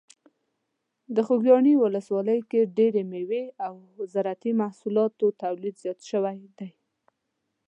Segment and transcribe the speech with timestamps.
[1.15, 3.73] د خوږیاڼي ولسوالۍ کې د ډیری مېوې او
[4.13, 6.69] زراعتي محصولاتو تولید ډیر زیات دی.